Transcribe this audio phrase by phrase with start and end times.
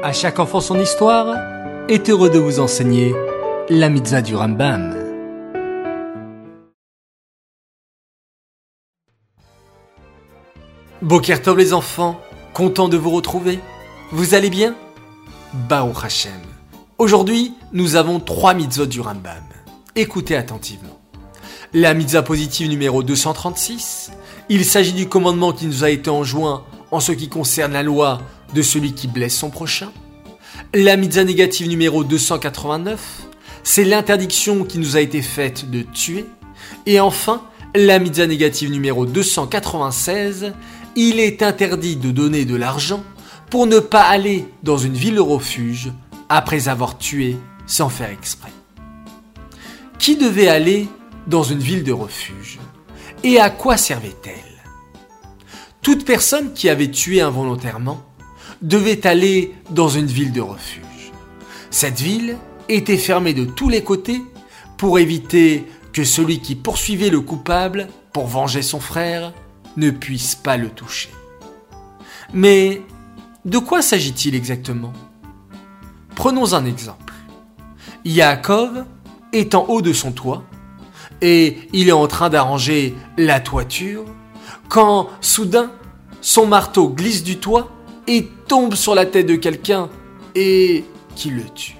[0.00, 1.34] À chaque enfant son histoire
[1.88, 3.16] est heureux de vous enseigner
[3.68, 4.94] la mitzvah du Rambam.
[11.02, 12.20] Bokertov les enfants,
[12.54, 13.58] content de vous retrouver.
[14.12, 14.76] Vous allez bien?
[15.68, 16.30] Baruch Hashem.
[16.98, 19.42] Aujourd'hui, nous avons trois mitzvot du Rambam.
[19.96, 21.00] Écoutez attentivement.
[21.74, 24.12] La mitzvah positive numéro 236,
[24.48, 26.62] il s'agit du commandement qui nous a été enjoint
[26.92, 28.20] en ce qui concerne la loi
[28.54, 29.92] de celui qui blesse son prochain.
[30.74, 33.28] La mitzvah négative numéro 289,
[33.62, 36.26] c'est l'interdiction qui nous a été faite de tuer.
[36.86, 37.42] Et enfin,
[37.74, 40.52] la mitzvah négative numéro 296,
[40.96, 43.02] il est interdit de donner de l'argent
[43.50, 45.92] pour ne pas aller dans une ville de refuge
[46.28, 48.52] après avoir tué sans faire exprès.
[49.98, 50.88] Qui devait aller
[51.26, 52.58] dans une ville de refuge
[53.24, 54.34] Et à quoi servait-elle?
[55.82, 58.02] Toute personne qui avait tué involontairement
[58.62, 61.12] devait aller dans une ville de refuge.
[61.70, 62.36] Cette ville
[62.68, 64.22] était fermée de tous les côtés
[64.76, 69.32] pour éviter que celui qui poursuivait le coupable pour venger son frère
[69.76, 71.10] ne puisse pas le toucher.
[72.32, 72.82] Mais
[73.44, 74.92] de quoi s'agit-il exactement?
[76.14, 77.14] Prenons un exemple.
[78.04, 78.84] Yaakov
[79.32, 80.44] est en haut de son toit
[81.20, 84.04] et il est en train d'arranger la toiture
[84.68, 85.70] quand soudain
[86.20, 87.70] son marteau glisse du toit
[88.08, 89.88] et tombe sur la tête de quelqu'un
[90.34, 91.76] et qui le tue.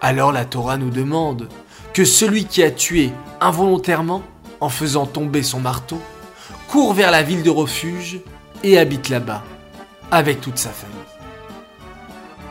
[0.00, 1.48] Alors la Torah nous demande
[1.94, 4.22] que celui qui a tué involontairement
[4.60, 5.98] en faisant tomber son marteau
[6.68, 8.20] court vers la ville de refuge
[8.62, 9.42] et habite là-bas
[10.10, 10.94] avec toute sa famille.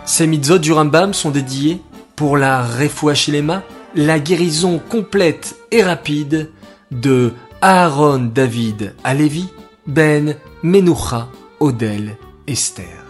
[0.05, 1.79] Ces mitzvot du Rambam sont dédiés
[2.15, 3.63] pour la Refuachilema,
[3.95, 6.51] la guérison complète et rapide
[6.91, 9.47] de Aaron David Alevi,
[9.85, 13.03] Ben Menucha Odel Esther.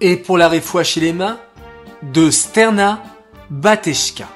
[0.00, 1.38] Et pour la Refuachilema,
[2.02, 3.02] de Sterna
[3.50, 4.28] Bateshka.